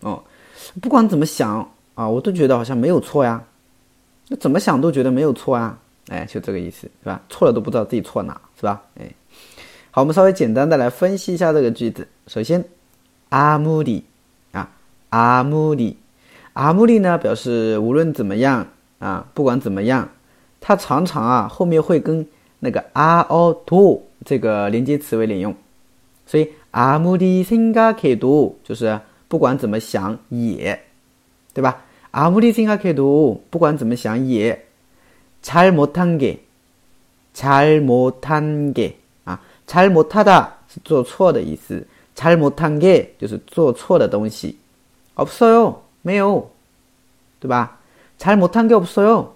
[0.00, 0.24] 哦，
[0.80, 3.44] 不管怎么想啊，我都觉得好像没有错呀。
[4.28, 5.78] 那怎么想都觉得没有错呀。
[6.08, 7.20] 哎，就这个意思，是吧？
[7.28, 8.82] 错了都不知道自己错哪，是吧？
[8.98, 9.08] 哎，
[9.92, 12.08] 好，我们稍微简单的来分析一下这个句子。
[12.26, 12.64] 首先，
[13.30, 14.02] 아무리
[14.50, 14.68] 啊，
[15.10, 18.66] 아무리아무리呢表示无论怎么样
[18.98, 20.08] 啊，不管怎么样，
[20.60, 22.26] 它常常啊后面会跟
[22.60, 25.54] 那个아어도这个连接词为连用，
[26.26, 30.80] 所以아무리생각해도就是不管怎么想也，
[31.52, 31.82] 对吧？
[32.12, 34.66] 아무리생각해도不管怎么想也
[35.42, 36.38] 잘못한 게，
[37.34, 38.94] 잘못한 게，
[39.24, 44.56] 啊，잘못하다是做错的意思，잘못한게就是做错的东西，
[45.16, 46.50] 없어 요， 没有，
[47.40, 47.78] 对吧？
[48.18, 49.35] 잘못한게없어 요。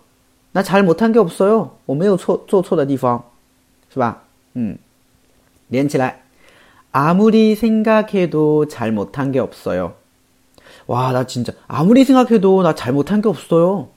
[0.53, 3.23] 那잘못한게없어 요， 我没有错做错的地方，
[3.93, 4.23] 是吧？
[4.55, 4.79] 嗯，
[5.69, 6.23] 连起来，
[6.93, 9.93] 아무리생각해도잘못한게없어 요。
[10.87, 13.89] 哇，那진짜아무리생각해도나잘못한게없어 요，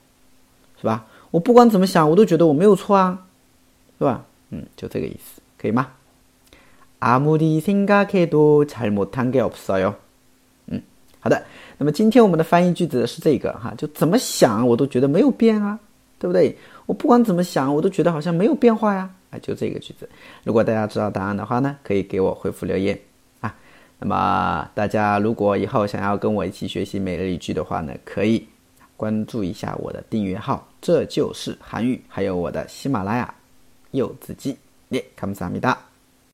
[0.78, 1.06] 是吧？
[1.30, 3.26] 我不管怎么想，我都觉得我没有错啊，
[3.98, 4.26] 是吧？
[4.50, 5.92] 嗯，就这个意思，可以吗？
[6.98, 9.94] 아무리생각해도잘못한게없어 요。
[10.66, 10.82] 嗯，
[11.20, 11.42] 好的。
[11.78, 15.78] 那么今天我们的翻译句子是这个哈，就怎么想我都觉得没有变啊。
[16.25, 16.57] 对不对？
[16.87, 19.07] 我不管怎么想我都觉得好像没有变化呀。
[19.29, 20.09] 啊就这个句子。
[20.43, 22.99] 如果大家知道答案的话呢可以给我回复留言
[23.41, 23.55] 啊。
[23.99, 28.43] 那么大家如果以后想要跟我一起学习每日一句的话呢可以
[28.97, 33.31] 关注一下我的订阅号这就是韩语还有我的喜马拉雅
[33.91, 34.57] 柚子鸡。
[34.89, 35.77] 练科目三密达